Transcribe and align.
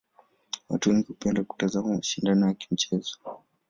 Watu 0.69 0.89
wengi 0.89 1.07
hupenda 1.07 1.43
kutazama 1.43 1.95
mashindano 1.95 2.47
ya 2.47 2.55
michezo. 2.71 3.17